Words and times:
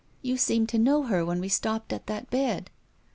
"You 0.23 0.35
seemed 0.35 0.67
to 0.69 0.79
know 0.79 1.03
her 1.03 1.23
when 1.23 1.39
we 1.39 1.47
stopped 1.47 1.93
at 1.93 2.07
that 2.07 2.31
bed." 2.31 2.71